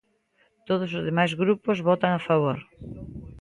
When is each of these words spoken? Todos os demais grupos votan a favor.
Todos 0.67 0.89
os 0.97 1.05
demais 1.09 1.31
grupos 1.41 1.77
votan 1.89 2.11
a 2.15 2.21
favor. 2.27 2.57